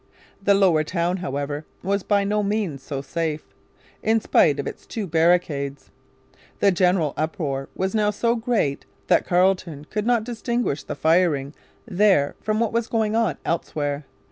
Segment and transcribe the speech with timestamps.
[0.41, 3.43] The Lower Town, however, was by no means so safe,
[4.01, 5.91] in spite of its two barricades.
[6.57, 11.53] The general uproar was now so great that Carleton could not distinguish the firing
[11.85, 14.05] there from what was going on elsewhere.